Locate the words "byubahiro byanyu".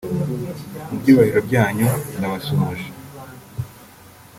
1.01-1.89